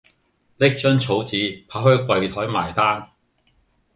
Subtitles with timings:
[0.57, 3.09] 拎張草紙跑去櫃枱埋單